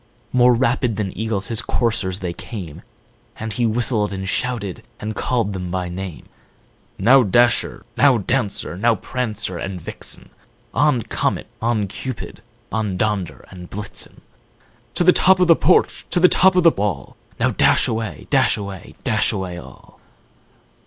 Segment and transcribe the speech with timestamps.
[0.33, 2.81] More rapid than eagles his coursers they came,
[3.37, 6.25] And he whistled, and shouted, and called them by name:
[7.05, 7.85] ow, Dasher!
[7.95, 8.75] now, Dancer!
[8.75, 10.31] now, Prancer and Vixen!
[10.73, 11.45] On, Comet!
[11.61, 12.41] on, Cupid!
[12.71, 14.21] on, Donder and Blitzen!
[14.95, 16.07] To the top of the porch!
[16.09, 17.15] to the top of the wall!
[17.39, 18.25] Now dash away!
[18.31, 18.95] dash away!
[19.03, 19.99] dash away all!"